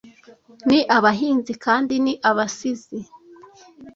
[0.67, 2.99] ni abahinzi kandi ni abasizi